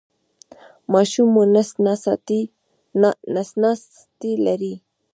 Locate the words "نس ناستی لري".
3.35-4.73